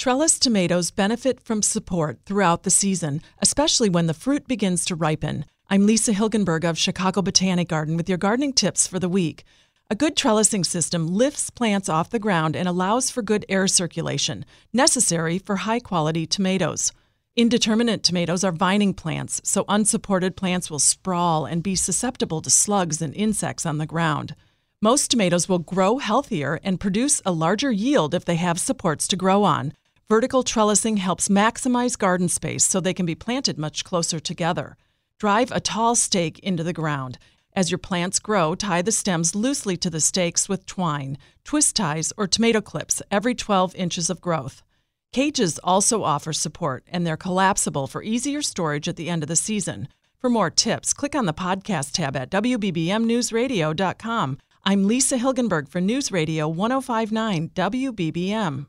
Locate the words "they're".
47.06-47.16